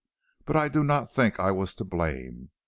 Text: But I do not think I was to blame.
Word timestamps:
But 0.45 0.55
I 0.55 0.67
do 0.67 0.83
not 0.83 1.11
think 1.11 1.39
I 1.39 1.51
was 1.51 1.75
to 1.75 1.83
blame. 1.85 2.49